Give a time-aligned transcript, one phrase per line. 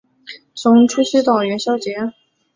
[0.55, 1.93] 从除夕到元宵节